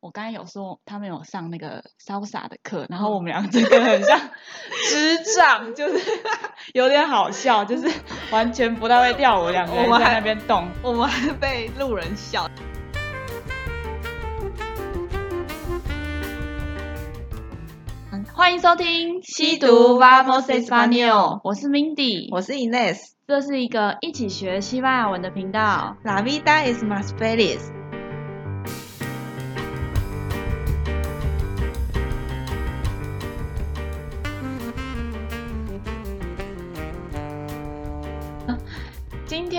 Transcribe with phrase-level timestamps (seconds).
[0.00, 4.18] 我刚才有说他们有上那个 salsa 的课，然后我们两个这个很像
[4.88, 6.04] 智障，就是
[6.74, 7.90] 有点好笑，就是
[8.30, 12.48] 完全不太会跳舞，两个人在那边动，我们还被路人笑。
[18.34, 25.96] 欢迎收听西读 Vamos Español，我是 Mindy，我是 Ines，这是一个一起学西班牙文的频道。
[26.02, 27.81] La vida es más feliz。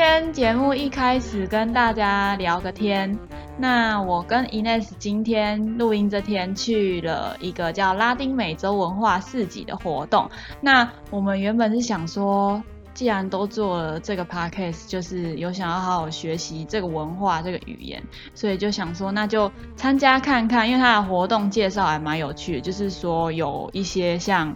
[0.03, 3.17] 今天节目一开始跟大家聊个天。
[3.57, 10.29] 那我跟 Ines 今天录音这天去了一个叫拉丁美洲文化市集的活动。
[10.59, 12.61] 那我们原本是想说，
[12.93, 18.03] 既然都做了这个 podcast，就是有想要好好学习这个文化、这个语言，
[18.35, 24.53] 所以就想说，那就参加看看，因为它的活动介绍还蛮有趣的，就是说有一些像。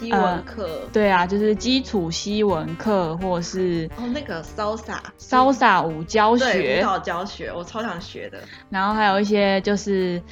[0.00, 8.40] 西文课、呃，对啊，就是基础西文课，或是哦那个 salsa，salsa 舞教学，对，舞蹈教学，我超想学的。
[8.70, 10.22] 然后还有一些就是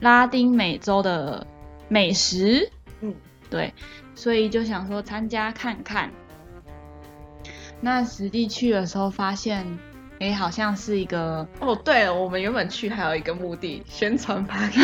[0.00, 1.46] 拉丁美洲的
[1.88, 2.70] 美食，
[3.02, 3.14] 嗯，
[3.50, 3.74] 对，
[4.14, 6.10] 所以就想说参加看看。
[7.82, 9.66] 那实地去的时候发现。
[10.22, 11.74] 哎，好像是一个哦。
[11.84, 14.78] 对了，我们原本去还有一个目的，宣传 party，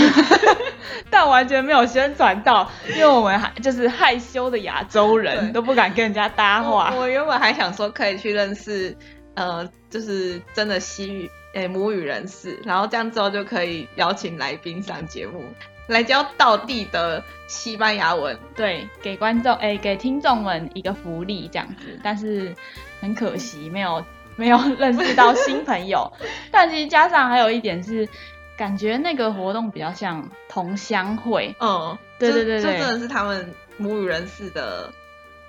[1.09, 6.93] 但完全没有宣传到，因为我们还就是害羞的亚洲人，都不敢跟人家搭话。
[6.93, 8.97] 我，我原本还想说可以去认识，
[9.35, 15.45] 呃，就是真的西语诶母语人士，然后这样之后就可以邀请来宾上节目，
[15.87, 21.97] 来教道地的西班牙文，对，给观众诶给听众们一个福利这样子。
[22.03, 22.53] 但是
[23.01, 24.05] 很可惜没有。
[24.39, 26.11] 没有认识到新朋友，
[26.53, 28.09] 但其实加上还有一点是，
[28.57, 31.53] 感觉那个活动比较像同乡会。
[31.59, 34.93] 嗯，对对对对，这真的是他们母语人士的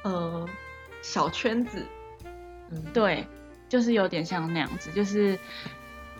[0.01, 0.43] 呃
[1.03, 1.85] 小圈子。
[2.71, 3.23] 嗯，对，
[3.69, 4.89] 就是有点像那样子。
[4.91, 5.37] 就是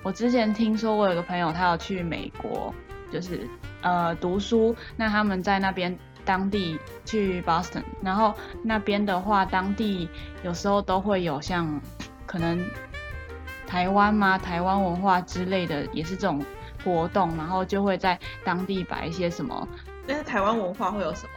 [0.04, 2.72] 我之前听说，我有个朋友他要去美国，
[3.12, 3.48] 就是
[3.82, 10.08] 呃读书，那他们在那边当地去 Boston，然后那边的话，当地
[10.44, 11.82] 有时候都会有像。
[12.30, 12.64] 可能
[13.66, 16.40] 台湾嘛，台湾文化之类的也是这种
[16.84, 19.68] 活动，然后就会在当地摆一些什么。
[20.06, 21.30] 但是台湾文化会有什么？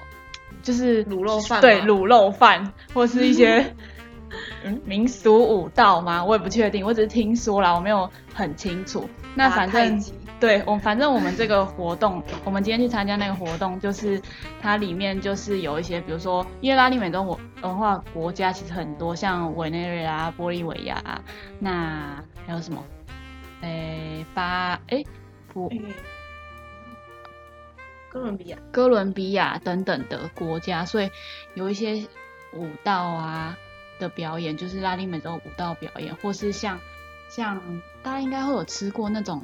[0.62, 1.62] 就是卤肉饭。
[1.62, 3.75] 对，卤肉饭，或是一些
[4.64, 6.22] 嗯民俗舞蹈吗？
[6.22, 9.09] 我也不确定，我只是听说啦，我没有很清楚。
[9.34, 9.98] 那反正。
[10.42, 14.20] 对，我反正我们这个活动，我们今天去参加那个活动，就是
[14.60, 17.22] 它里面就是有一些，比如说，因为拉丁美洲
[17.62, 21.22] 文化国家其实很多，像委内瑞拉、玻利维亚，
[21.60, 22.84] 那还有什么？
[23.60, 25.06] 诶，巴诶，
[25.53, 25.72] 不，
[28.10, 31.10] 哥伦比亚、哥伦比亚等等的国家，所以
[31.54, 32.04] 有一些
[32.53, 33.56] 舞蹈啊
[34.00, 36.80] 的表演，就是拉丁美洲舞蹈表演，或是像
[37.28, 37.62] 像
[38.03, 39.41] 大家应该会有吃过那种。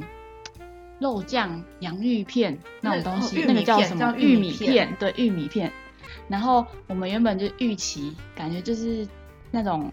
[0.99, 4.15] 肉酱洋芋片那种东西，那，个叫什么？
[4.17, 5.73] 玉米片，对，玉米片。
[6.27, 9.07] 然后我们原本就预期，感觉就是
[9.51, 9.93] 那种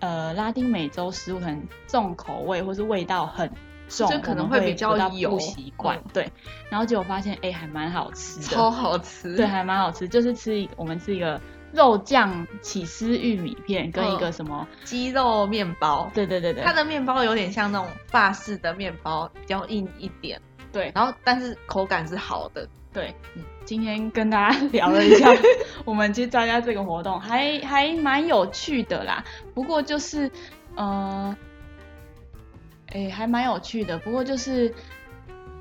[0.00, 3.50] 呃拉丁美洲食物很重口味，或是味道很
[3.88, 6.02] 重，就可能会比较油，不习惯。
[6.12, 6.30] 对，
[6.68, 9.36] 然后结果发现，哎，还蛮好吃的，超好吃。
[9.36, 11.40] 对，还蛮好吃，就是吃一我们吃一个
[11.72, 16.10] 肉酱起司玉米片，跟一个什么鸡肉面包。
[16.14, 20.40] 对对对对，它的面包有点像那种法式的面包，比较硬一点。
[20.72, 22.68] 对，然后但是口感是好的。
[22.92, 25.28] 对，嗯，今天跟大家聊了一下，
[25.84, 29.24] 我们去参加这个活动，还还蛮有趣的啦。
[29.54, 30.28] 不过就是，
[30.74, 31.36] 呃，
[32.92, 33.96] 哎，还蛮有趣的。
[33.98, 34.74] 不过就是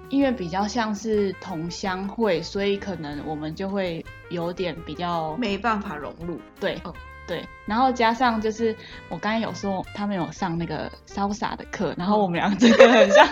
[0.09, 6.39] 因为比较像是同乡会，所以可能我们就会有点比较没办法融入。
[6.59, 6.79] 对。
[6.85, 6.93] 嗯
[7.29, 8.75] 对，然后加上就是
[9.07, 13.23] 我刚才有说他们有上那个 salsa 的课，然后我们两个这个很像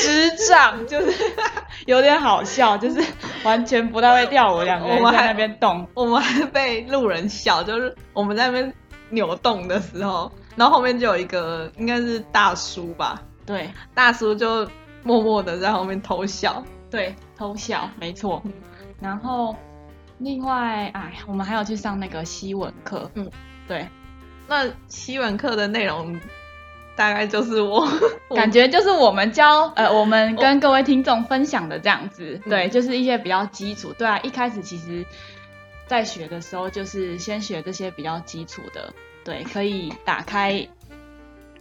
[0.00, 1.12] 智障，就是
[1.86, 3.04] 有点好笑，就是
[3.42, 8.72] 完全不太会跳舞，两个人在那边动，我们还被路人笑，就是我们在那边
[9.10, 14.64] 扭动的时候，然后后面就有一个应该是大叔吧，对，大叔就
[15.04, 18.42] 默默的在后面偷笑， 对，偷笑，没错，
[19.00, 19.54] 然后。
[20.18, 23.10] 另外，哎，我们还有去上那个西文课。
[23.14, 23.28] 嗯，
[23.66, 23.88] 对。
[24.48, 26.18] 那西文课的内容
[26.94, 27.84] 大概就是我
[28.34, 32.40] 感觉就是我们教呃，我们跟各位听众分享的这样子。
[32.46, 33.92] 哦、对，就是一些比较基础。
[33.92, 35.04] 对啊，一开始其实，
[35.88, 38.94] 在学的时候就是先学这些比较基础的。
[39.24, 40.66] 对，可以打开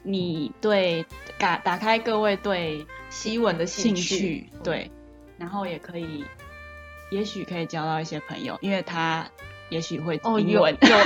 [0.03, 1.05] 你对
[1.37, 4.49] 打打开各位对西文的兴趣。
[4.63, 4.91] 对。
[5.37, 6.23] 然后也可以，
[7.11, 9.25] 也许可以交到一些朋友，因为他
[9.69, 10.77] 也许会哦，英文。
[10.79, 10.97] 有有，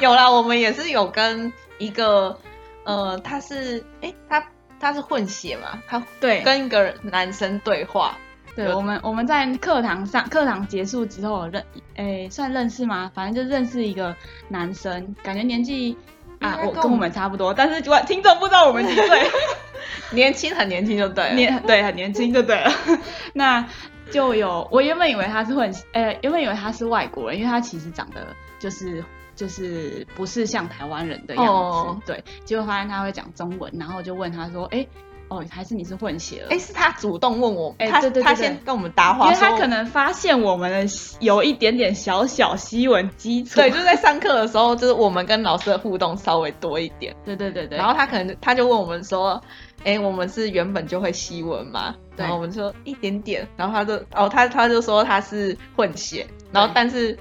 [0.10, 2.38] 有啦，我们也是有跟一个
[2.84, 4.46] 呃，他是哎，他
[4.78, 8.16] 他是混血嘛，他对跟一个男生对话。
[8.56, 11.64] 对，我们我们在课堂上，课堂结束之后认，
[11.96, 13.10] 诶，算认识吗？
[13.14, 14.14] 反正就认识一个
[14.48, 15.96] 男生，感觉年纪
[16.40, 19.30] 啊，我跟我们差不多，但是听众不知道我们几岁，
[20.10, 22.72] 年轻很年轻就对了，年对很年轻就对了。
[23.34, 23.64] 那
[24.10, 28.26] 就有我原本以为他是混，呃，原本以为他是外国人，因为他其实长得
[28.58, 29.04] 就是
[29.36, 34.86] 就是不是像台湾人的样子，哦、对，结果发现他会讲中文，然后就问他说，哎。
[35.30, 36.48] 哦，还是你是混血了？
[36.50, 47.78] 哎，是他主动问我，哎，对对对，他先跟我们搭话，因为他可能发现我们的有一点点小小西文基础，对，就在上课的时候，就是我们跟老师的互动稍微多一点，对对对对。
[47.78, 49.40] 然后他可能他就问我们说，
[49.84, 51.94] 哎，我们是原本就会西文吗？
[52.16, 57.16] 然后我们说一点点，然后他就哦，他他就说他是混血，然后但是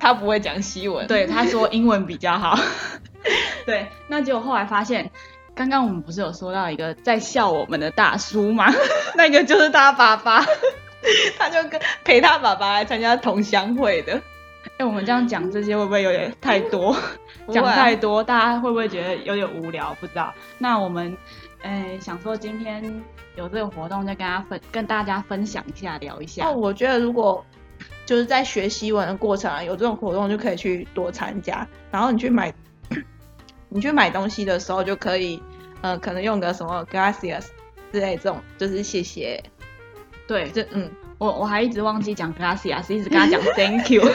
[0.00, 2.58] 他不会讲西文，对，他说英文比较好，
[3.64, 5.08] 对，那结果后来发现。
[5.60, 8.72] 刚刚我们不是有说到一个在笑我们的大叔吗？
[9.14, 10.42] 那个就是他爸爸，
[11.36, 14.14] 他就跟陪他爸爸来参加同乡会的。
[14.14, 16.96] 哎、欸，我们这样讲这些会不会有点太多？
[17.52, 19.94] 讲太多，大家会不会觉得有点无聊？
[20.00, 20.32] 不知道。
[20.56, 21.14] 那我们，
[21.60, 22.82] 哎、欸，想说今天
[23.36, 26.48] 有这个活动，就跟大家分跟大家分享一下，聊一下。
[26.48, 27.44] 哦，我觉得如果
[28.06, 31.68] 就是在学习文的过程啊，有这种活动就可以去多参加。
[31.90, 32.50] 然后你去买，
[33.68, 35.42] 你去买东西的时候就可以。
[35.82, 37.46] 呃，可能用个什么 gracias
[37.92, 39.42] 之类这种，就是谢谢。
[40.26, 44.02] 对，这嗯，我我还一直忘记讲 gracias，一直跟他讲 thank you。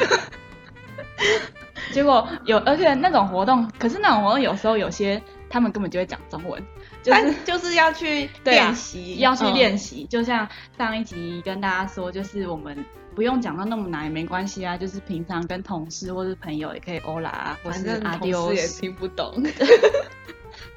[1.94, 6.62] 结果有，而且那种活动，可是那种活动有时候有些他们根本就会讲中文，
[7.01, 10.03] 就是 就是要去 练习，要去练习。
[10.06, 10.47] 就像
[10.77, 12.83] 上一集跟大家说，就是我们
[13.15, 19.44] 不用讲到那么难也没关系啊，就是平常跟同事或是朋友也可以 Hola 啊，或是同事也听不懂。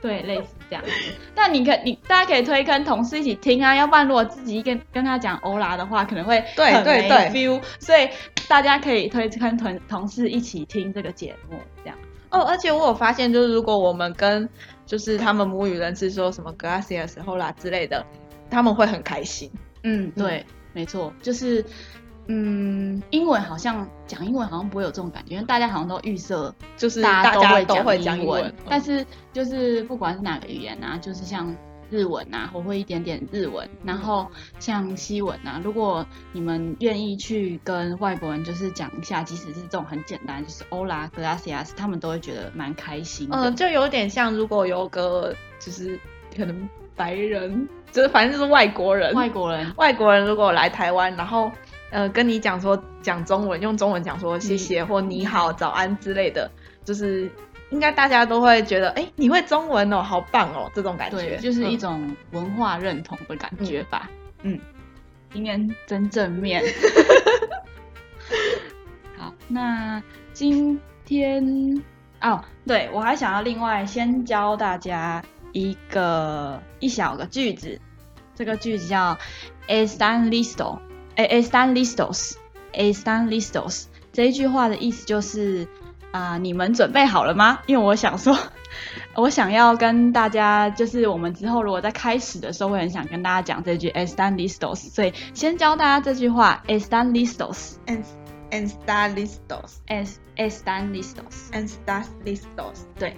[0.01, 0.91] 对，类似这样子。
[1.35, 7.63] 但你可你大家可以推跟同事一起听啊，要不然如果自己跟跟他讲欧拉的话，可能会很没 feel，对对对。
[7.81, 8.09] 所以
[8.49, 11.99] 大家可以推跟同同事一起听这个节目，这样。
[12.31, 14.49] 哦，而且我有发现，就是如果我们跟
[14.87, 18.05] 就是他们母语人士说什么 gracias 欧拉之类的，
[18.51, 19.51] 他们会很开心。
[19.83, 21.65] 嗯，对，嗯、没错，就是。
[22.31, 27.33] 嗯，英文好像讲英文好像不会有这种感觉，因为大家好像都预设就是大家
[27.65, 31.57] 都会讲英文，嗯、但是就是不管是哪个语言啊，就是像
[31.91, 34.27] 日文啊，我会一点点日文，然后
[34.59, 43.39] 像西文啊，如果你们愿意去跟外国人就是讲一下，即使是这种很简单，就是 Hola Gracias，他们都会觉得蛮开心的。
[43.39, 45.99] 嗯，就有点像如果有个就是
[46.37, 51.51] 可能白人，就是反正就是外国人，外国人，外国人如果来台湾，然后。
[51.91, 56.51] 呃，跟你讲说讲中文，用中文讲说谢谢、嗯、或你好、早安之类的，
[56.85, 57.31] 就是
[57.71, 64.11] 应该大家都会觉得，哎、欸，你会中文哦，好棒哦，这种感觉，就是一种文化认同的感觉吧。
[64.43, 64.61] 嗯，嗯，
[65.33, 66.63] 今天真正面。
[69.17, 70.03] 好，那
[70.35, 71.83] 今天
[72.21, 77.81] 哦，对，我还想要另外先教大家一个一小个句子，
[78.35, 79.17] 这个句子叫
[79.69, 80.79] Estan listo”。
[81.19, 85.67] Están listos，Están listos，这一句话的意思就是
[86.13, 87.59] 啊、呃，你们准备好了吗？
[87.67, 88.39] 因为我想说，
[89.17, 103.17] 我想要跟大家，就是我们之后如果在开始的时候，会很想跟大家讲这句 Están listos，所以先教大家这句话 Están listos，Están listos，Están listos，Están listos，对.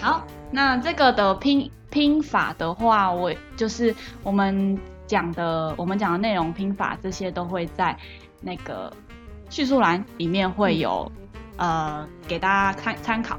[0.00, 4.78] 好，那这个的拼拼法的话，我就是我们。
[5.06, 7.96] 讲的我们讲的内容拼法这些都会在
[8.40, 8.92] 那个
[9.50, 11.10] 叙述栏里面会有，
[11.56, 13.38] 嗯、呃，给大家参参考。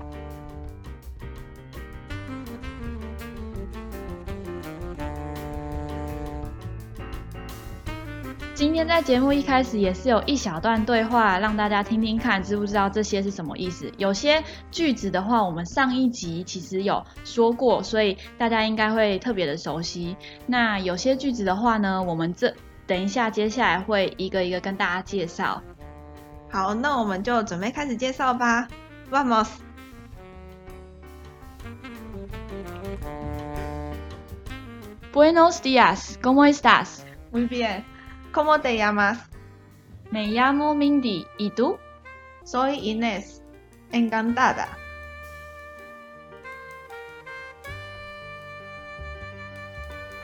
[8.55, 13.91] 今天在节目一开始也是有一小段对话，让大家听听看，知不知道这些是什么意思？
[13.97, 20.15] 有些句子的话，我们上一集其实有说过，所以大家应该会特别的熟悉。
[20.45, 22.53] 那有些句子的话呢，我们这
[22.85, 25.63] 等一下接下来会一个一个跟大家介绍。
[26.51, 28.67] 好，那我们就准备开始介绍吧。
[29.09, 29.47] Vamos。
[35.11, 36.99] Buenos días, ¿cómo estás?
[37.31, 37.83] Muy bien.
[38.33, 39.29] ¿Cómo te llamas?
[40.09, 41.27] Me llamo Mindy.
[41.37, 41.77] ¿Y tú?
[42.43, 43.43] Soy Inés.
[43.91, 44.75] Encantada.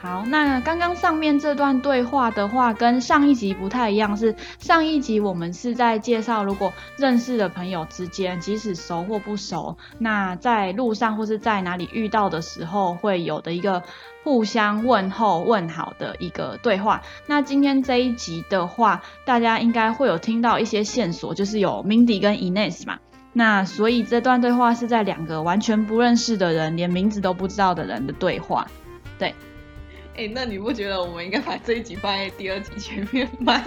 [0.01, 13.84] 好，那刚刚上面这段对话的话，跟上一集不太一样，是上一集我们是在介绍，如果认识的朋友之间，即使熟或不熟，那在路上或是在哪里遇到的时候，会有的一个
[14.24, 17.01] 互相问候、问好的一个对话。
[17.27, 23.00] 那今天这一集的话，大家应该会有听到一些线索，就是有 Mindy 跟 Ines 嘛。
[23.34, 28.65] 那所以这段对话是在两个完全不认识的人，连名字都不知道的人的对话，
[29.18, 29.36] 对。
[30.19, 33.63] 哎、欸，那你不觉得我们应该把这一集放在第二集前面吗？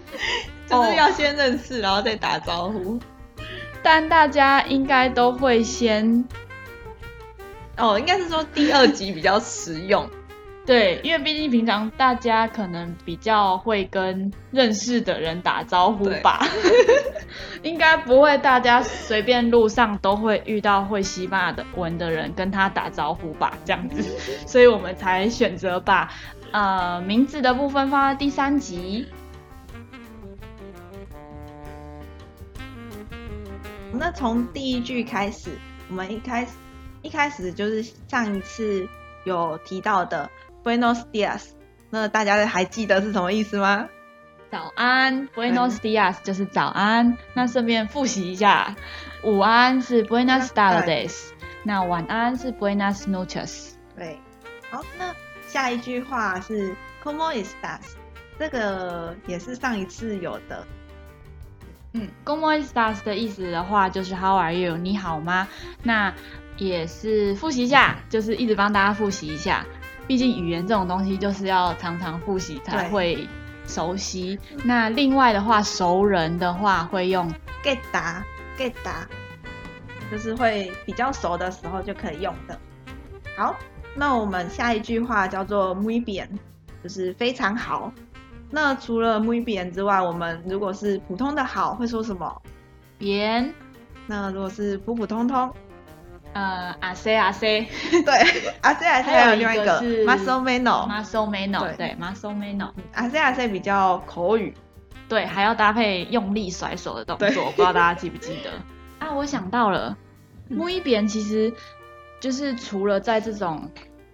[0.66, 2.98] 就是要先认识，然后再打招呼。
[3.82, 6.24] 但大家应该都会先……
[7.76, 10.08] 哦，应该是说第二集比较实用。
[10.66, 16.44] 对，因为毕竟平常大家可能比较会跟认识的人打招呼吧，
[17.62, 24.02] 应该不会大家随便路上都会遇到会西班牙的文的人跟他打招呼吧，这样子，
[24.44, 26.12] 所以我们才选择把
[26.50, 29.06] 呃名字的部分放在第三集。
[33.92, 35.50] 那从第一句开始，
[35.88, 36.50] 我们一开始
[37.02, 38.88] 一开始就是上一次
[39.24, 40.28] 有提到的。
[40.66, 41.50] Buenos dias，
[41.90, 43.88] 那大家还记得是什么意思吗？
[44.50, 47.16] 早安，Buenos dias 就是早安。
[47.34, 48.74] 那顺便复习一下，
[49.22, 51.28] 午安是 Buenas tardes，
[51.62, 53.74] 那晚安是 Buenas noches。
[53.94, 54.18] 对，
[54.68, 55.14] 好，那
[55.46, 57.82] 下一句话是 Como estás？
[58.36, 60.66] 这个也是上一次有的。
[61.92, 64.76] 嗯，Como estás 的意思的话就是 How are you？
[64.76, 65.46] 你好吗？
[65.84, 66.12] 那
[66.56, 69.64] 也是复习一下，就是一直帮大家复习一下。
[70.06, 73.28] 毕竟语言这种东西就是要常常复习才会
[73.66, 74.38] 熟悉。
[74.64, 77.28] 那另外的话，熟人的话会用
[77.64, 78.22] ¿Qué tal?
[78.56, 79.06] ¿Qué tal?
[80.10, 82.56] 就是会比较熟的时候就可以用的。
[83.36, 83.56] 好，
[83.96, 86.28] 那我们下一句话叫做 muy bien，
[86.82, 87.92] 就是非常好。
[88.48, 92.40] 那除了 muy bien 之外，我们如果是普通的好会说什么
[93.00, 93.52] ？bien。
[94.06, 95.52] 那如果是普普通通？
[96.36, 98.14] 呃，阿 C 阿 C，，对，
[98.60, 104.54] 阿 C 阿 C 还有另外一个是 Muscle Mano，Muscle menos，对，Muscle menos，阿 C 阿 C 比较口语，
[105.08, 108.50] 对，还要搭配用力甩手的动作，不知道大家记不记得？
[108.98, 109.96] 啊，我想到了
[110.50, 111.50] ，muy bien 其实
[112.20, 113.70] 就是除了在这种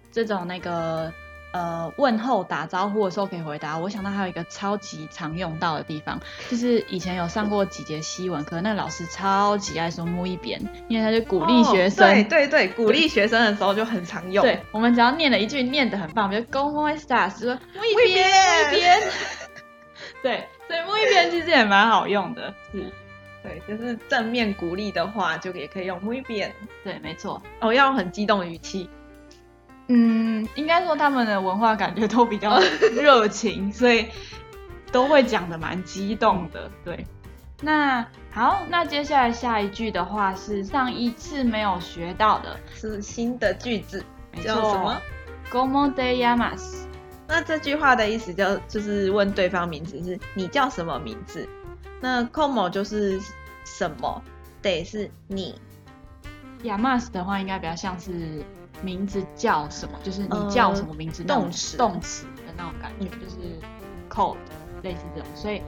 [0.09, 1.11] 这种那个。
[1.53, 3.77] 呃，问候打招呼的时候可以回答。
[3.77, 6.19] 我想到还有一个超级常用到的地方，
[6.49, 12.09] 就是以前有上过几节西文，课那老师超级爱说摸一边因为他就鼓励学生。
[12.09, 14.43] 哦、对对对，鼓励学生的时候就很常用。
[14.43, 18.99] 对，我们只要念了一句念得很棒，比如 Cómo estás，就说 muy bien，muy bien。
[20.23, 22.51] 对，所以摸一边其实也蛮好用的。
[22.71, 22.83] 是，
[23.43, 26.51] 对，就是正面鼓励的话，就也可以用 muy bien。
[26.83, 27.41] 对，没错。
[27.59, 28.89] 哦，要用很激动的语气。
[29.87, 32.57] 嗯，应该说他们的文化感觉都比较
[32.95, 34.07] 热情，所以
[34.91, 36.71] 都会讲的蛮激动的。
[36.85, 37.05] 对，
[37.61, 44.03] 那好，那接下来下一句的话是上一次没有学到的，是新的句子，
[44.41, 45.01] 叫什么
[45.51, 46.85] ？¿Cómo te llamas？
[47.27, 51.47] 那这句话的意思就就是问对方名字，是你叫什么名字？
[51.99, 53.19] 那 “como” 就是
[53.65, 54.21] 什么
[54.61, 55.59] ？te 是你
[56.63, 58.43] ，llamas 的话应该比较像是。
[58.81, 59.97] 名字叫什么？
[60.03, 61.23] 就是你叫什么名字？
[61.23, 63.59] 动词，动词的那种感觉，就是
[64.09, 64.37] called
[64.81, 65.29] 类似这种。
[65.35, 65.61] 所以，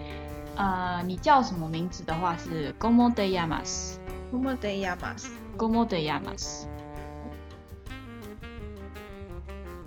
[0.56, 6.66] 呃，你叫什么名字的话是 como de llamas，como de llamas，como de llamas？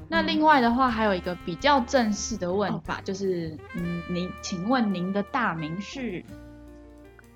[0.08, 6.24] 那另外的话，还有一个比较正式的问法，就是嗯，您，请问您的大名是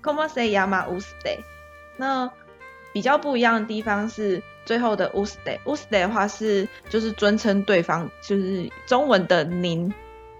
[0.01, 1.39] como se llama usted？
[1.97, 2.31] 那
[2.91, 4.41] 比较不一样的地方是。
[4.65, 9.93] 最后的 usted，usted 的话是就是尊称对方，就是中文的您，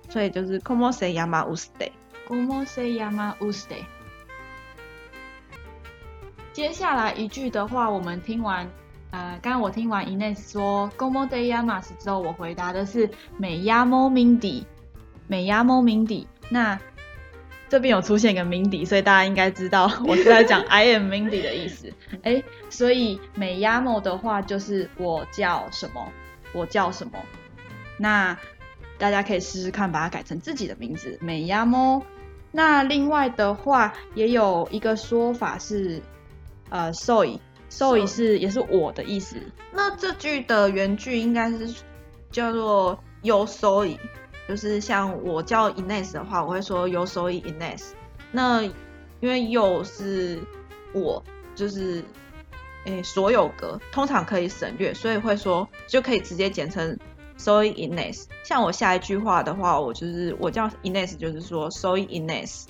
[0.10, 3.84] 所以就是 ¿Cómo se llama usted？¿Cómo se llama usted？
[6.54, 8.68] 接下来一句的话，我们听完，
[9.12, 16.28] 呃，刚刚我听完 Ines 说 ¿Cómo te llamas 之后，我回答的是 Me llamo Mindy，Me llamo Mindy。
[16.50, 16.80] 那
[17.74, 21.92] 这边有出现一个 Mindy，所以大家应该知道 我是在讲 I am Mindy 的意思。
[22.22, 26.08] 哎，所以 Me llamo 的话就是我叫什么，
[26.54, 27.14] 我叫什么。
[27.98, 28.38] 那
[29.00, 32.04] 大家可以试试看，把它改成自己的名字 Me llamo。
[32.52, 36.00] 那另外的话，也有一个说法是，
[36.70, 39.38] 呃，soy，soy 是也是我的意思。
[39.72, 41.74] 那这句的原句应该是
[42.30, 43.98] 叫做 Yo soy。
[44.48, 47.92] 就是像我叫 Ines 的话，我会说 Yo soy Ines。
[48.32, 48.64] 那
[49.20, 50.42] 因为 You 是
[50.94, 51.24] 我，
[51.56, 52.04] 就是
[52.86, 56.98] 诶、所有格通常可以省略，所以会说就可以直接简称
[57.38, 58.26] Soy Ines。
[58.44, 62.66] 像我下一句话的话，我就是我叫 Ines，就是说 Soy Ines。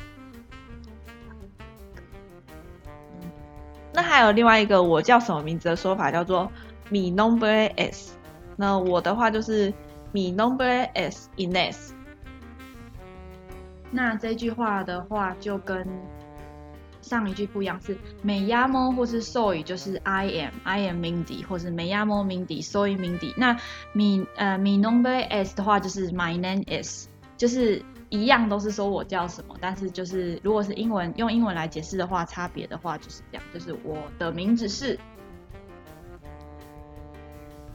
[3.91, 6.51] 那还有另外一个我叫什么名字的说法，叫做
[6.91, 8.09] Mi nombre es。
[8.55, 9.73] 那我的话就是
[10.13, 11.91] Mi nombre es Ines。
[13.91, 15.87] 那这句话的话就跟
[17.01, 23.33] 上一句不一样，是 Me llamo 或是 Soy 就是 I am，I am Mindy，或是 Me llamo Mindy，Soy Mindy。
[23.35, 23.59] 那
[23.93, 27.83] Mi 呃 Mi nombre es 的话就是 My name is，就是。
[28.09, 34.99] 一样都是说我叫什么，但是就是如果是英文用英文来解释的话，差别的话就是这样，就是我的名字是。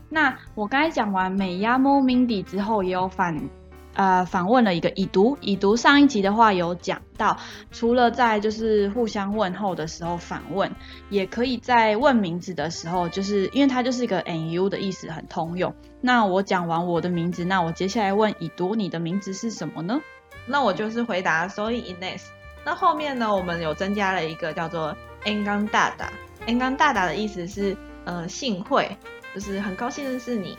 [0.09, 3.49] 那我刚才讲完 Me llamo Mindy 之后，也有反
[3.95, 7.37] 呃反问了一个已读，已读上一集的话有讲到，
[7.71, 10.71] 除了在就是互相问候的时候反问，
[11.11, 15.75] 也可以在问名字的时候，就是因为它就是一个 “n u” 的意思很通用。
[16.01, 20.01] 那我讲完我的名字，那我接下来问已读，你的名字是什么呢？
[20.47, 22.23] 那我就是回答 Soy Ines。
[22.65, 26.09] 那后面呢，我们有增加了一个叫做 Encantada。
[26.47, 28.97] Encantada 的意思是呃幸会，
[29.39, 30.59] 就是很高兴认识你。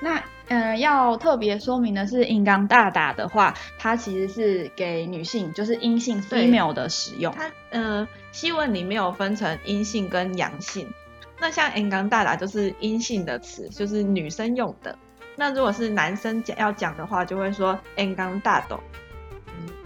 [0.00, 7.34] 那呃要特别说明的是，Encantada 的话，它其实是给女性，就是阴性 female 的使用。
[7.34, 10.90] 它呃西文里面有分成阴性跟阳性。
[11.38, 14.98] 那像 Encantada 就是阴性的词，就是女生用的。
[15.36, 18.80] 那如果是男生讲要讲的话，就会说 Encantado。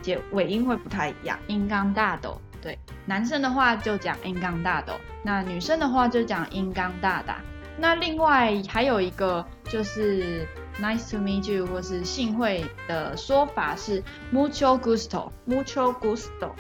[0.03, 7.37] 结尾音会不太一样，Encantado，对，男生的话就讲 Encantado，那女生的话就讲 Encantada。
[7.81, 10.47] 那另外还有一个就是
[10.79, 16.51] Nice to meet you，或是幸会的说法是 Mucho gusto，Mucho gusto。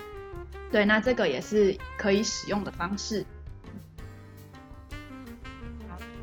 [0.72, 3.26] 对，那这个也是可以使用的方式。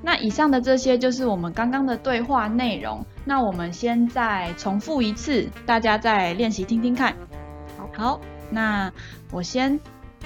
[0.01, 3.05] 那以上的这些就是我们刚刚的对话内容。
[3.23, 7.15] 那我们先再重复一次，大家再练习听听看。
[7.77, 8.91] 好，好，那
[9.31, 9.79] 我先。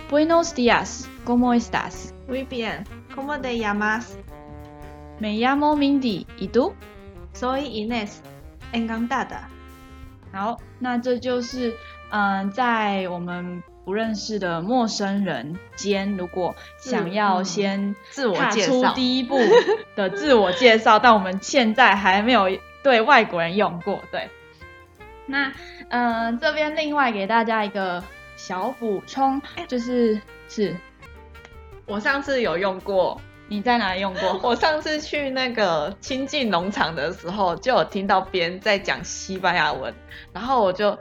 [0.09, 2.13] Buenos días, ¿cómo estás?
[2.27, 2.83] Muy bien,
[3.15, 4.17] ¿cómo te llamas?
[5.21, 6.73] Me llamo Mindy, ¿y tú?
[7.35, 8.21] Soy Inés,
[8.73, 9.43] encantada.
[10.33, 11.69] 好，那这就是
[12.09, 13.61] 嗯、呃，在我们。
[13.83, 19.39] 不认识的陌生人间，如果想要先自我介绍，出第一步
[19.95, 22.47] 的自我介绍， 但我们现在还没有
[22.83, 23.99] 对外国人用过。
[24.11, 24.29] 对，
[25.25, 25.51] 那
[25.89, 28.03] 嗯、呃，这边另外给大家一个
[28.35, 30.77] 小补充，就是是
[31.87, 33.19] 我上次有用过，
[33.51, 34.39] 你在哪里用过？
[34.49, 39.93] 我上次去那个亲近农场的时候，就有听到别人在讲西班牙文，
[40.31, 40.97] 然后我就。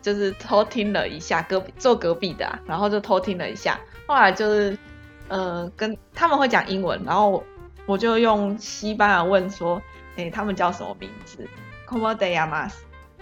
[0.00, 3.78] 就是偷听了一下，隔壁坐隔壁的、啊，然后就偷听了一下。
[4.06, 4.78] 后来就是，
[5.26, 7.42] 呃，跟他们会讲英文，然后
[7.84, 9.82] 我，就用西班牙问说，
[10.16, 11.46] 哎、他们叫什么名字
[11.86, 12.74] ？Como de llamas？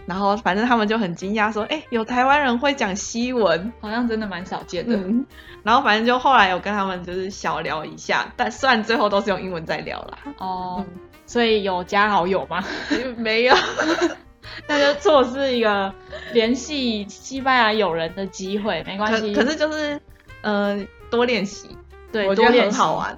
[0.06, 5.26] 然后反正他们就很惊讶说，哎、欸，有台湾人会讲西文，好像真的蛮少见的、嗯。
[5.62, 10.18] 然后反正就后来有跟他们就是小聊一下，但虽然最后都是用英文在聊啦。
[10.38, 10.86] 哦，嗯、
[11.26, 12.64] 所以有加好友吗？
[13.18, 13.54] 没有。
[14.68, 15.92] 那就错失一个
[16.32, 19.34] 联系西班牙友人的机会，没关系。
[19.34, 20.00] 可是就是，
[20.40, 21.76] 呃，多练习，
[22.12, 23.14] 对，我觉得很好玩。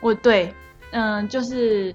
[0.00, 0.52] 我对，
[0.90, 1.94] 嗯、呃，就是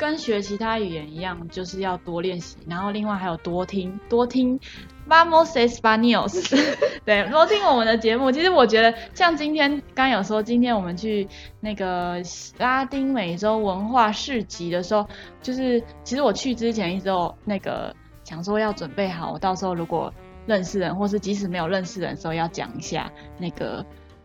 [0.00, 4.58] 跟学其他语言一样，就是要多练习，然后另外还有多听，多听
[5.06, 6.26] Vamos Español，
[7.04, 8.32] 对，多听我们的节目。
[8.32, 11.28] 其实我觉得，像今天刚有说，今天我们去
[11.60, 12.22] 那个
[12.56, 15.06] 拉丁美洲文化市集的时候，
[15.42, 17.94] 就是其实我去之前一直有那个。
[18.22, 20.12] 想说要准备好，我到时候如果
[20.46, 23.84] 认识人，或是即使没有认识人的时候，要讲一下那个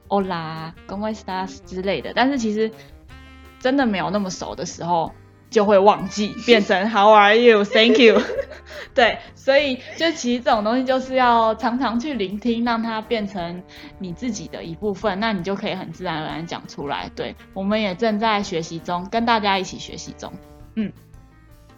[0.09, 2.11] Hola, ¿cómo estás 之类的。
[2.13, 2.69] 但是其实
[3.59, 5.11] 真的没有那么熟的时候，
[5.55, 7.63] 就会忘记，变成 How are you?
[7.63, 8.21] Thank you。
[8.93, 13.63] 对，所以就其实这种东西就是要常常去聆听，让它变成
[13.97, 17.09] 你自己的一部分，那你就可以很自然而然讲出来。
[17.15, 20.33] 对，我们也正在学习中，跟大家一起学习中。
[20.75, 20.91] 嗯，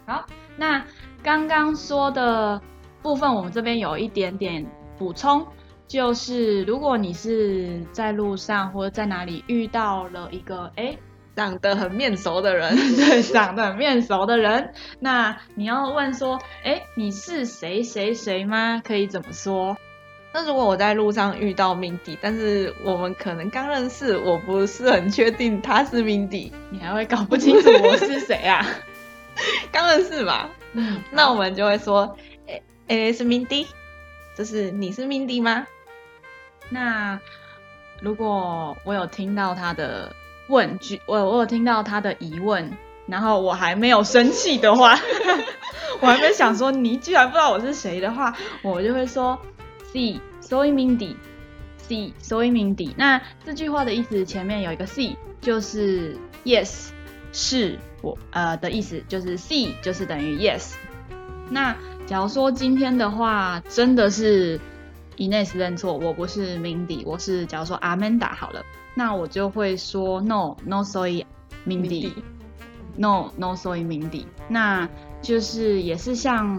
[0.04, 0.84] 好，那。
[1.20, 2.62] 刚刚说的
[3.02, 4.64] 部分，我们这边有一点点
[4.96, 5.44] 补充，
[5.88, 10.96] 就是如果你是在路上或者在哪里遇到了一个诶
[11.38, 18.82] 长得很面熟的人， 对，长得很面熟的人，那你要问说，诶，你是谁谁谁吗？
[18.84, 19.76] 可以怎么说？
[20.34, 28.66] 那如果我在路上遇到 Mindy，但是我们可能刚认识，我不是很确定他是 Mindy，你还会搞不清楚我是谁啊？
[29.70, 30.48] 刚认识嘛。
[30.72, 32.16] 嗯，那我们就会说，
[32.48, 33.68] 诶诶，是 Mindy，
[34.36, 35.68] 就是你是 Mindy 吗？
[36.68, 37.20] 那
[38.00, 40.12] 如果我有听到他的
[40.48, 42.70] 问句，我我有听到他的疑问，
[43.06, 44.98] 然后我还没有生气的话，
[46.00, 49.38] 我还没想说你居然不知道我是谁的话，我就会说
[49.92, 51.14] Sí, soy Mindy,
[51.88, 52.92] Sí, soy Mindy。
[52.96, 56.88] 那这句话的意思前面有一个 Sí，就是 Yes，
[57.32, 60.72] 是我呃的意思，就是 Sí 就是等于 Yes。
[61.50, 61.74] 那
[62.06, 64.60] 假如说今天的话真的是
[65.16, 68.62] Ines 认错，我不是 Mindy，我是假如说 Amanda 好了，
[68.98, 71.24] 那我就会说 No, no soy
[71.64, 72.12] Mindy。
[72.96, 74.24] No, no soy Mindy。
[74.48, 74.88] 那
[75.22, 76.56] 就是也是像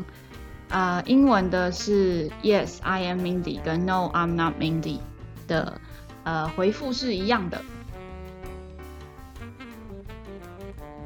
[0.69, 4.99] 啊、呃，英文的是 Yes, I am Mindy，跟 No, I'm not Mindy
[5.49, 5.81] 的
[6.23, 7.61] 呃回复是一样的。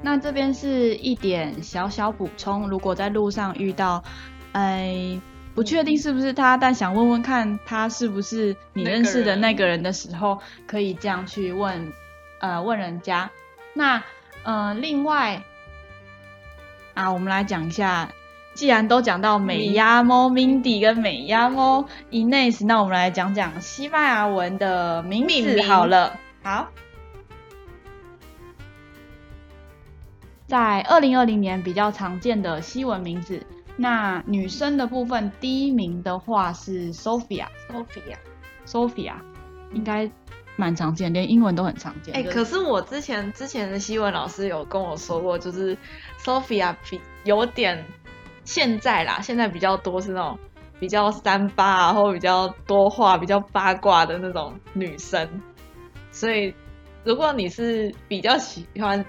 [0.04, 4.04] 那这边是一点小小补充，如果在路上遇到，
[4.52, 5.20] 哎，
[5.56, 11.94] 不确定是不是他，但想问问看他是不是你认识的那个人的时候，可以这样去问，
[12.40, 13.30] 呃，问人家。
[13.74, 14.04] 那
[14.44, 15.42] 呃，另外
[16.94, 18.10] 啊，我们来讲一下，
[18.56, 26.20] 既然都讲到美亚猫 Mindy 跟美亚猫 Ines，那我们来讲讲西班牙文的名字好了。
[26.42, 26.70] 好。
[30.46, 33.44] 在二零二零年比较常见的西文名字，
[33.76, 39.16] 那女生的部分第一名的话是 Sophia，Sophia，Sophia，
[39.74, 40.12] 应该
[40.56, 42.14] 蛮常见，连英文都很常见。
[42.14, 45.76] 哎、欸，可是我之前之前的西文老师有跟我说过，就是
[46.20, 47.84] Sophia 比有点
[48.44, 50.38] 现在啦，现在比较多是那种
[50.80, 55.28] 比较三八啊，或比较多话、比较八卦的那种女生，
[56.12, 56.54] 所以
[57.04, 59.04] 如果你是比较喜欢。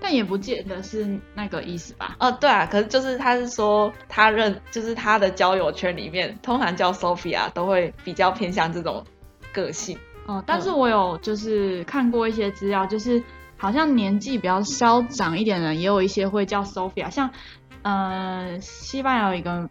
[0.00, 2.16] 但也不见得是那个意思吧？
[2.18, 9.04] 哦，对啊，可是就是他是说他认，就是他的交友圈里面，通常叫 Sophia 都会比较偏向这种
[9.52, 9.98] 个性。
[10.26, 13.22] 哦，但是我有就是看过一些资料，就是
[13.58, 17.30] 好像年纪比较稍长一点的人，也有一些会叫 Sophia，像
[17.82, 19.68] 呃西班牙有一个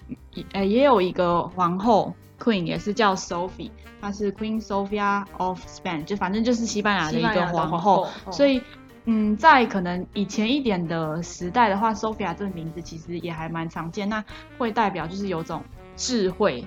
[0.53, 8.61] 呃也有一个皇后 Queen 也是叫 Sophie，她是 Queen Sophia of Spain，就反正就是西班牙的一个皇后，皇后所以。
[9.05, 14.23] 嗯，在可能以前一点的时代的话，Sophia 这个名字其实也还蛮常见，那
[14.57, 15.63] 会代表就是有种
[15.95, 16.61] 智慧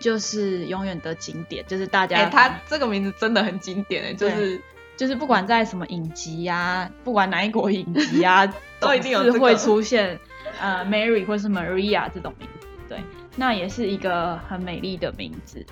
[0.00, 4.60] 就是永远的经典，就是大家，欸、它这个名字真的很经典哎，就是
[4.96, 10.18] 就是不管在什么影集呀、啊，不管哪一国影集呀、啊， 都一定有会出现
[10.60, 12.98] 呃 Mary 或是 Maria 这种名字，对，
[13.36, 15.64] 那也是一个很美丽的名字。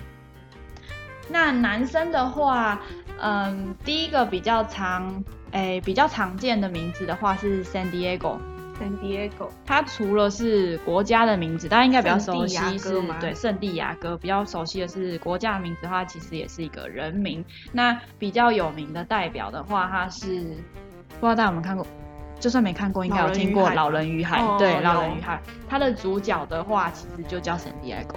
[1.29, 2.79] 那男生的话，
[3.19, 8.37] 嗯，第一个比较常，诶，比较常见的名字的话是 San Diego。
[8.79, 14.15] San Diego，它除了是国家的名字，大家应该比较熟悉是，对，圣地亚哥。
[14.15, 17.43] 比较熟悉的是国家的名字的话，其实也是一个人名。
[17.71, 20.41] 那比较有名的代表的话，它是
[21.19, 21.87] 不知道大家有没有看过，
[22.39, 24.39] 就算没看过，应该有听过《老人与海》。
[24.59, 28.13] 对，《老人与海》，它的主角的话，其实就叫 San Diego。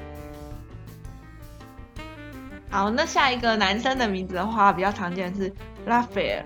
[2.70, 5.52] 好，那下一个男生的名字的话，比较常见的是
[5.84, 6.44] Raphael。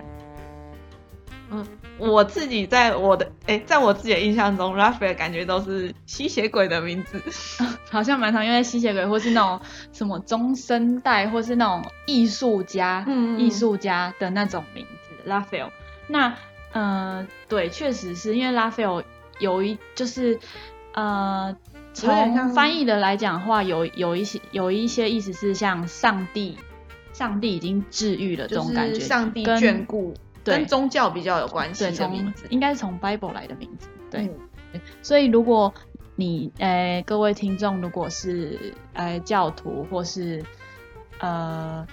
[1.51, 1.67] 嗯，
[1.99, 7.23] 我自己在我的哎，在我自己的印象中，Raphael 感觉都是吸血鬼的名字，
[7.91, 9.61] 好像蛮常用在吸血鬼，或是那种
[9.93, 15.69] 什么中生代，或是那种艺术家、嗯、艺术家的那种名字 Raphael。
[16.07, 16.29] 那
[16.73, 19.05] 嗯、呃，对，确实是因为 Raphael
[19.39, 20.41] 有一就是
[20.95, 21.55] 呃。
[21.95, 26.59] 从翻译的来讲的话，有有一些有一些意思是像上帝，
[27.13, 34.29] 上帝已经治愈了这种感觉，就是、上帝眷顾，对，跟宗教比较有关系的名字，应该是从 Bible 来的名字，对。
[34.73, 35.73] 嗯、所以如果
[36.17, 40.45] 你诶、呃、各位听众如果是呃教徒或是
[41.21, 41.87] 呃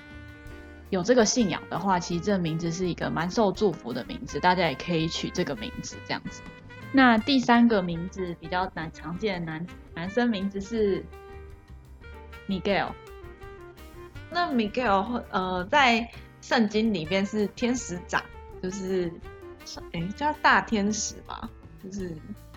[0.90, 6.42] 有这个信仰的话，其实这个名字是一个蛮受祝福的名字，大家也可以取这个名字这样子。
[6.94, 11.04] 那第三个名字比较难常见的男男生名字是
[12.48, 12.90] Miguel。
[14.30, 16.10] 那 Miguel 呃，在
[16.42, 18.24] 圣经里面是天使长，
[18.62, 19.12] 就是
[19.94, 21.50] 哎叫大天使吧，
[21.84, 22.16] 就是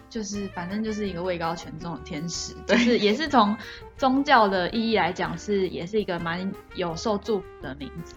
[0.09, 3.57] 就是反正就是一个位高权重的天使，就是也是从
[3.97, 8.15] 宗教的意义来讲是也是一个蛮有受祝福的名字，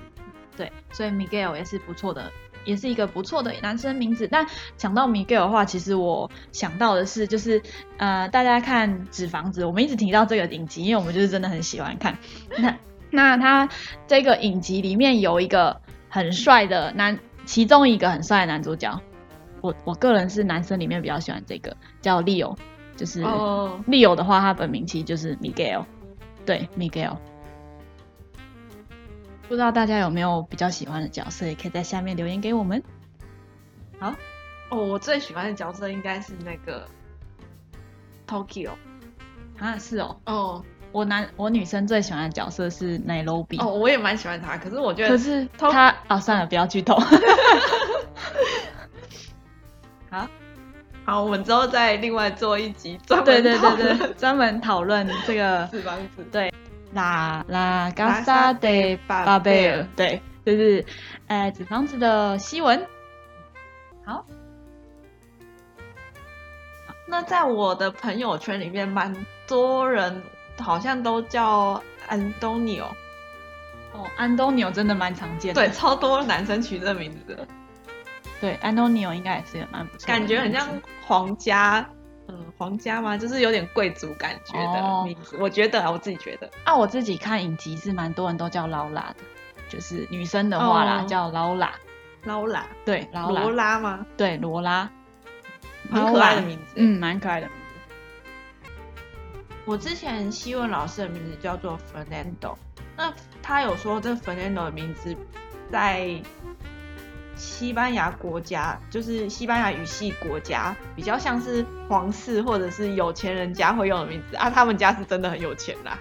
[0.56, 2.32] 对，所以 Miguel 也是不错的，
[2.68, 4.28] 也是一个不错的男生名字。
[4.28, 4.46] 但
[4.78, 7.60] 想到 Miguel 的话，其实我想到的是就是
[7.98, 12.16] 呃，大家看纸房子，我们一直提到这个影集，因为我们就是真的很喜欢看
[12.60, 12.78] 那。
[13.10, 13.70] 那他
[14.06, 19.00] 这个影集里面有一个很帅的男，其中一个很帅的男主角，
[19.62, 22.58] 我我个人是男生里面比较喜欢这个叫 Leo，
[22.98, 25.86] 就是 Leo 的话，他本名其实就是 Miguel，
[26.46, 27.16] 对 Miguel，
[29.48, 32.84] 不知道大家有没有比较喜欢的角色，也可以在下面留言给我们。
[34.00, 34.14] 好，
[34.70, 36.88] 哦，我最喜欢的角色应该是那个
[38.28, 38.72] Tokyo，
[39.58, 40.66] 啊，是哦，哦。
[40.94, 46.96] 我男我女生最喜欢的角色是奈罗比哦，我也蛮喜欢他，可是我觉得可是他啊，算了，不要剧透。
[50.10, 50.28] 好，
[51.06, 55.84] 好，我们之后再另外做一集专门对对对对，专门讨论这个子。
[56.32, 56.52] 对
[56.94, 60.86] ，La La Casa de Papel，对，就是
[61.28, 62.86] 呃纸房子的西文。
[64.06, 64.26] 好，
[67.08, 69.16] 那在我的朋友圈里面，蛮
[69.48, 70.22] 多人。
[70.60, 72.88] 好像都叫安东尼奥
[73.94, 77.48] 哦，安东尼奥真的蛮常见的，对，超多男生取这个名字的。
[78.42, 80.68] 对，安东尼奥应该也是蛮不错，感觉很像
[81.06, 81.88] 皇家，
[82.28, 83.18] 嗯，皇家吗？
[83.18, 85.36] 就是有点贵族感觉的名字。
[85.36, 86.50] 哦、我觉得啊，我自己觉得。
[86.64, 89.24] 啊，我自己看影集是蛮多人都叫劳拉的，
[89.70, 91.74] 就是女生的话啦，哦、叫劳拉，
[92.24, 94.06] 劳拉，对，劳拉，罗拉吗？
[94.18, 94.90] 对，罗拉，
[95.90, 97.64] 很可爱的名字，嗯，蛮可爱的名字。
[99.66, 102.56] 我之前希文老师的名字叫做 Fernando，
[102.96, 105.16] 那他有说这 Fernando 的名字
[105.72, 106.22] 在
[107.38, 114.50] 西班牙国家，就是西班牙语系国家，比较像是皇室或者是有钱人家会用的名字啊。
[114.50, 115.98] 他们家是真的很有钱啦。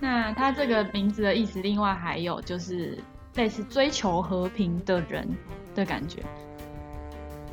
[0.00, 2.98] 那他这个名字的意思，另外还有就是
[3.34, 5.28] 类似追求和平的人
[5.74, 6.20] 的感觉。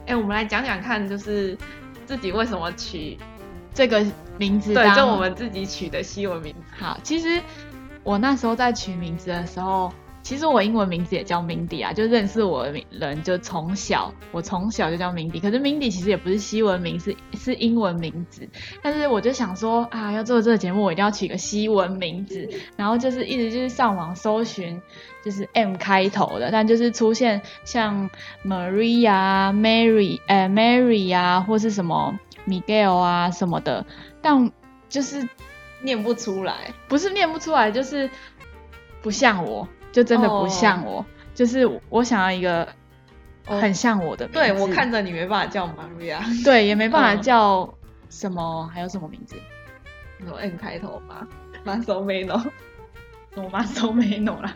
[0.05, 1.57] 哎、欸，我们来讲讲看，就是
[2.05, 3.17] 自己为什么取。
[3.73, 4.03] 这个
[4.39, 6.83] 名字对，就我们自己取的西文名字。
[6.83, 7.39] 好，其实
[8.01, 9.93] 我那时候在取名字的时候，
[10.27, 15.39] 其实我英文名字也叫 Mindy 啊，就认识我的人就从小，我从小就叫 Mindy。
[15.39, 18.45] 可是 Mindy 其实也不是西文名，是是英文名字。
[18.81, 22.45] 但是我就想说啊，要做这个节目，我一定要取个西文名字。
[22.75, 24.81] 然后就是一直就是上网搜寻，
[25.23, 28.09] 就是 M 开头的，但就是出现像
[28.43, 32.19] Maria、Mary、呃 Mary 啊，或是什么。
[32.45, 33.85] Miguel 啊什么的，
[34.21, 34.51] 但
[34.89, 35.25] 就是
[35.81, 38.09] 念不出来，不是念不出来，就是
[39.01, 41.05] 不像我，就真的不像我，oh.
[41.33, 42.71] 就是我想要一个
[43.47, 44.39] 很像我的名字。
[44.39, 47.75] 对，我看着你没办法叫 Maria， 对，也没办法叫
[48.07, 48.69] 什么，oh.
[48.69, 49.35] 还有什么名字？
[50.23, 51.27] 有 N 开头吗
[51.65, 52.43] ？Masomeno，
[53.33, 54.55] 什么 Masomeno 啦？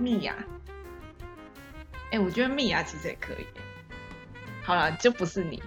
[0.00, 0.34] 蜜雅，
[2.10, 3.46] 哎，我觉得蜜雅其实也可以。
[4.64, 5.62] 好了，就不是你。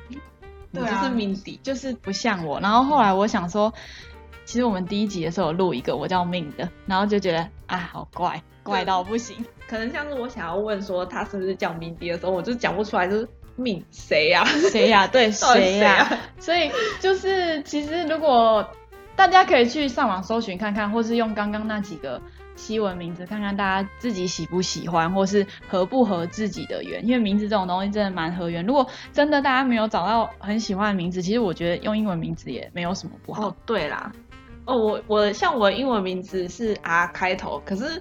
[0.73, 2.60] 对啊，就是 Mindy，就是不像我。
[2.60, 3.73] 然后后来我想说，
[4.50, 9.46] 其实我们第一集的时候有录一个我叫 Min 的，然后就觉得啊，好怪，怪到不行。
[9.68, 14.44] 可能像是我想要问说他是不是叫 Mindy 的时候，我就讲不出来，就是 Min 谁呀？
[14.72, 15.06] 谁呀？
[15.14, 16.18] 对，谁呀？
[16.40, 18.68] 所以就是其实如果
[19.16, 22.20] 大家可以去上网搜寻看看，或是用刚刚那几个。
[22.56, 27.08] 西文名字，看看大家自己喜不喜欢，或是合不合自己的缘。
[27.08, 28.66] 因为名字这种东西真的蛮合缘。
[28.66, 33.48] 如果真的大家没有找到很喜欢的名字，其实我觉得用英文名字也没有什么不好。
[33.48, 34.12] 哦，对啦，
[34.69, 37.99] 哦，我我像我的英文名字是 R 开头，可是，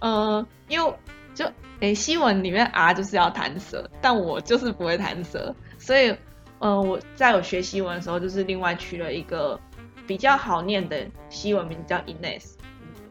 [0.00, 0.94] 呃，因为
[1.34, 1.46] 就
[1.80, 6.14] 诶、欸、西文里面 R 就是要弹舌，但我就是不会弹舌，所以，
[6.58, 9.58] 呃，我在我学西文的时候，就是另外取了一个
[10.06, 12.52] 比较好念的西文名字叫 Ines。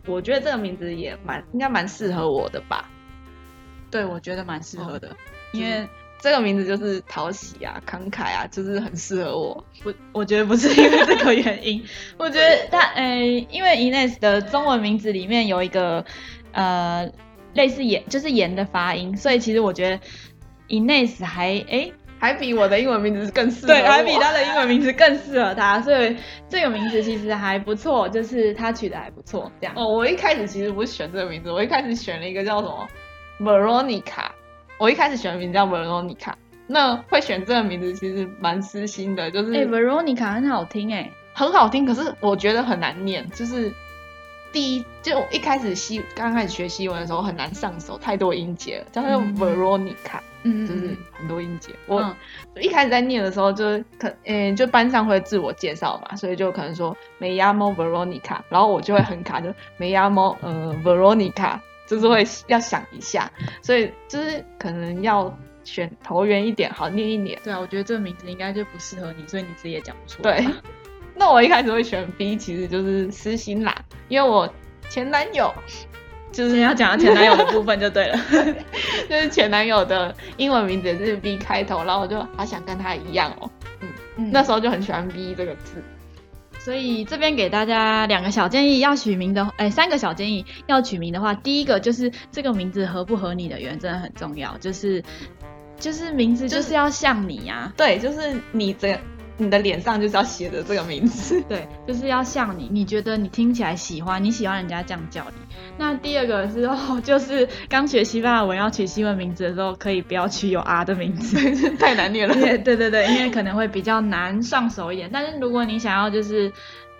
[0.05, 2.87] 我觉得这个名字也蛮应该蛮适合我的吧？
[3.89, 5.15] 对，我觉得蛮适合的，哦、
[5.51, 5.87] 因为
[6.21, 9.63] 这个名字就是讨喜啊、慷慨啊，就是很适合我。
[9.85, 11.81] 我我觉得不是因为这个原因，
[12.17, 13.17] 我觉得他呃，
[13.49, 16.03] 因为 Ines 的中文名字里面有一个
[16.51, 17.09] 呃
[17.53, 19.99] 类似盐，就是盐的发音，所以其实我觉得
[20.67, 23.67] Ines 还诶还比我的英文名字更适合。
[23.67, 26.17] 对，还比他的英文名字更适合他，所以
[26.49, 29.49] 这个名字其实还不错，就是他取的还不错。
[29.61, 32.89] 这样哦，我一开始其实不是选这个名字，我一开始选了一个叫什么
[33.39, 34.31] Veronica，
[34.79, 36.33] 我一开始选的名字叫 Veronica。
[36.65, 43.71] 那会选这个名字其实蛮私心的，就是哎、欸、，Veronica 很好听哎、欸，很好听，可是我觉得很难念，就是。
[44.51, 51.71] 第一，就一开始西刚开始学西文的时候很难上手，太多音节了，叫做 Veronica，嗯，就是很多音节。
[51.85, 52.15] 我
[52.59, 61.59] 一开始在念的时候就，是可，嗯，就班上会自我介绍嘛，所以就可能说 Me llamo Veronica，然后我就会很卡，就 Me llamo 呃 Veronica，
[61.89, 63.29] 就是会要想一下，
[63.63, 67.39] 所以就是可能要选投缘一点，好念一点。
[67.43, 70.37] 对啊，我觉得这个名字应该就不适合你，所以你自己也讲不出来。
[70.37, 70.47] 对。
[71.17, 73.75] 那我一开始会选 B，其实就是私心啦，
[74.07, 74.47] 因为我
[74.87, 75.51] 前男友
[76.31, 78.17] 就是要讲到前男友的部分就对了，
[79.09, 85.83] 就是前男友的英文名字也是 B 开头，然后我就好想跟他一样哦、喔，嗯，嗯，那时候就很喜欢 B 这个字，
[86.69, 95.03] 所以这边给大家两个小建议，要取名的，哎、欸，三个小建议，要取名的话，第一个就是这个名字合不合你的缘，真的很重要，就是
[95.79, 98.99] 就是名字就是要像你呀、啊就是，对，就是你这。
[99.39, 105.37] 你的脸上就是要写着这个名字， 对，就是要像你，你觉得你听起来喜欢，你喜欢人家这样叫你。
[105.77, 111.37] 那第二个是哦，就是刚学西班牙文要取西文名字的时候，可以不要取有 R 的名字，
[111.79, 112.33] 太难念了。
[112.35, 115.09] 对对对对，因为可能会比较难上手一点。
[115.11, 116.51] 但是如果你想要就是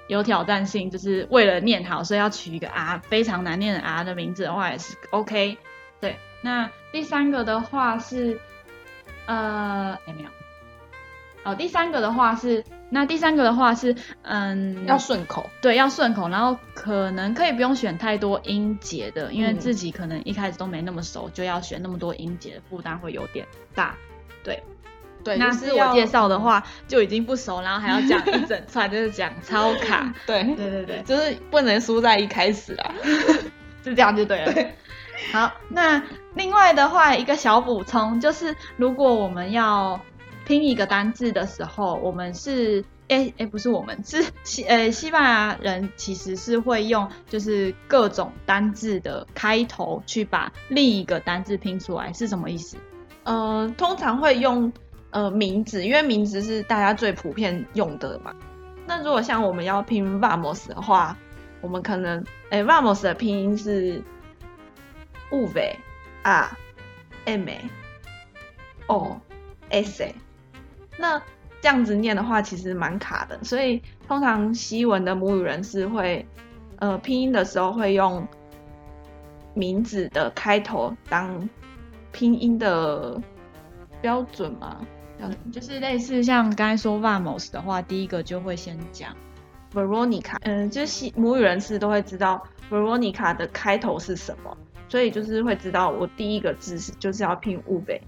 [0.08, 5.58] 有挑战性，就是为了念好，所以要取一个 R 非常难念的 R 的名字的话，也是 OK。
[6.00, 8.40] 对，那第三个的话是，
[9.26, 10.30] 呃，哎没有。
[11.46, 23.96] 哦，第三个的话是，那第三个的话是，嗯，要顺口，对，要顺口，然后可能可以不用选太多音节的，因为自己可能一开始都没那么熟，嗯、就要选那么多音节的负担会有点大，
[24.44, 24.62] 对，
[25.24, 25.38] 对。
[25.38, 32.94] 那自我介绍的话就已经不熟，然后还要讲一整串，就是讲超卡， 对，对对对，就是不能输在一开始啦，
[33.82, 34.52] 是这样就对了。
[34.52, 34.76] 对
[35.32, 36.04] 好，那
[36.36, 40.00] 另外的话一个小补充就是，如果我们要。
[40.50, 52.78] 拼一个单字的时候，我们是诶诶，不是我们 是西呃西班牙人，其实是会用就是各种单字的开头去把另一个单字拼出来，是什么意思？
[53.26, 54.74] 呃，通常会用
[55.12, 58.34] 呃名字，因为名字是大家最普遍用的嘛。
[58.88, 61.16] 那如果像我们要拼 vamos 的话，
[61.62, 64.02] 我们可能诶 vamos 的拼音是
[65.30, 65.78] v
[66.24, 66.50] a
[67.26, 67.48] m
[68.88, 69.22] o
[69.70, 70.12] s。
[71.00, 71.22] 那
[71.62, 76.26] 这样子念的话，其实蛮卡的，所以通常西文的母语人士会，
[76.78, 78.28] 呃，拼音的时候会用
[79.54, 81.50] 名字的开头当
[82.12, 83.20] 拼音的
[84.02, 84.86] 标准嘛？
[85.52, 89.16] 就是类似像刚才说 vamos 的话，第一个就会先讲
[89.74, 94.58] Veronica，嗯，就是西母语人士都会知道 Veronica 的开头是什么，
[94.88, 98.02] 所以就是会知道我第一个字是就是要拼 V。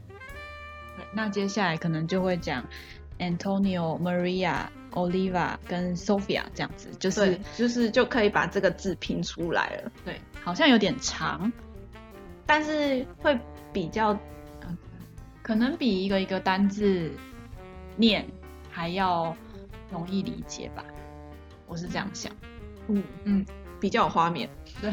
[1.14, 2.64] 那接下来可能就会讲
[3.20, 9.92] Antonio、Maria、Oliva 跟 Sophia 这样子，就是就是就可以把这个字拼出来了。
[10.06, 11.52] 对，好像有点长，
[12.46, 13.38] 但是会
[13.72, 14.18] 比较，
[15.42, 17.12] 可能比一个一个单字
[17.96, 18.26] 念
[18.70, 19.36] 还要
[19.92, 20.84] 容易理解吧。
[21.68, 22.32] 我是这样想。
[22.88, 23.46] 嗯嗯，
[23.80, 24.50] 比较有画面。
[24.82, 24.92] 对。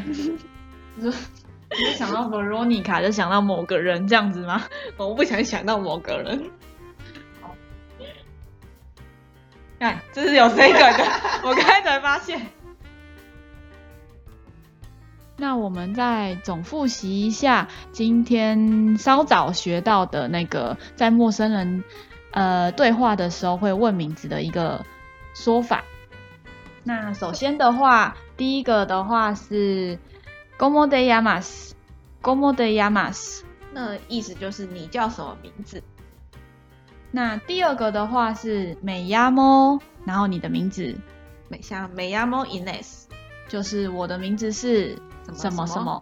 [1.01, 1.11] 就
[1.95, 4.63] 想到 Veronica 就想到某个人这样子吗？
[4.97, 6.49] 我不想想到某个人。
[9.79, 11.05] 看，这是有这个的，
[11.47, 12.47] 我刚才才发现。
[15.37, 21.83] 那我们再总复习一下今天稍早学到的那个，在陌生人
[22.31, 24.85] 呃对话的时候会问名字的一个
[25.33, 25.83] 说法。
[26.83, 29.99] 那首先的话，第一个的话是。
[30.59, 31.73] ¿Cómo te llamas?
[32.21, 33.43] ¿Cómo te llamas?
[33.71, 35.81] 那意思就是你叫什么名字？
[37.11, 40.93] 那第二个的话是 Me llamo，然后你的名字，
[41.47, 43.05] 美像 Me llamo Inés，
[43.47, 44.97] 就是我的名字是
[45.33, 46.01] 什么什么？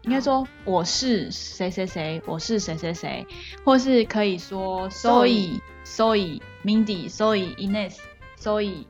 [0.00, 3.26] 应该说我是谁谁谁，我是谁谁谁，
[3.66, 8.86] 或是可以说 Soy Soy Mindy Soy Inés，Soy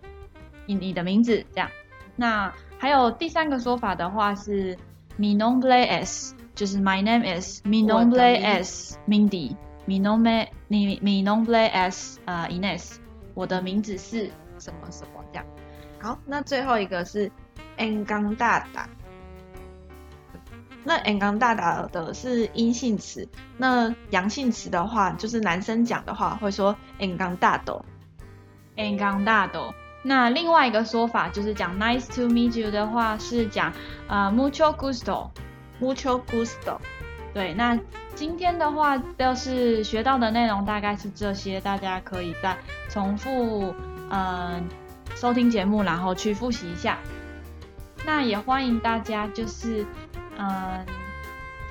[0.67, 1.69] 你你的名字这样。
[2.15, 4.77] 那还有第三个说法的话是
[5.17, 12.97] ，Mi nombre es，就是 My name is，Mi nombre es Mindy，Mi nombre Mi nombre es 呃 Ines，
[13.35, 14.29] 我的名字是
[14.59, 15.47] 什么什么这样。
[16.01, 17.31] 好，那最后一个是
[17.79, 18.65] Encantada，
[20.83, 23.29] 那 encantada 的是阴性词，
[23.59, 27.83] 那阳性词的话，就是男生讲的话会说 encantado。
[30.03, 33.73] 那另外一个说法就是讲 nice to meet you 的话是讲
[34.09, 36.79] 呃 mucho gusto，mucho gusto。
[37.33, 37.79] 对，那
[38.15, 42.57] 今天的话就是学到的内容大概是这些，大家可以再
[42.89, 43.75] 重复
[44.11, 44.63] 嗯、呃、
[45.15, 46.99] 收听节目，然后去复习一下。
[48.05, 49.87] 那也欢迎大家就是。
[50.39, 50.85] 嗯，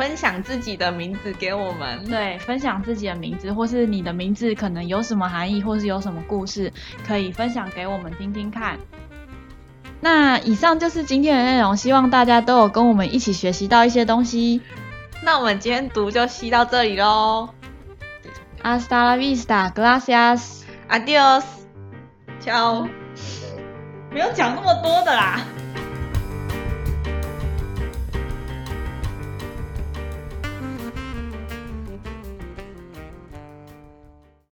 [0.01, 2.03] 分享自己的名字给我们。
[2.09, 6.73] 对，分享自己的名字，或是你的名字可能有什么含义，或是有什么故事，
[7.05, 8.79] 可以分享给我们听听看。
[9.99, 14.61] 那以上就是今天的内容，希望大家都有跟我们一起学习到一些东西。
[15.23, 17.49] 那我们今天读就吸到这里喽。
[18.63, 21.43] Hasta la vista, gracias, adios,
[22.43, 22.89] ciao。
[24.09, 25.41] 没有讲那么多的啦。